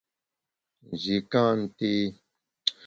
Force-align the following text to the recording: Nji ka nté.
Nji 0.89 1.17
ka 1.31 1.41
nté. 1.61 1.91